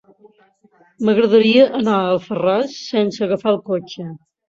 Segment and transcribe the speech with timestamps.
[1.09, 4.13] M'agradaria anar a Alfarràs sense agafar el cotxe.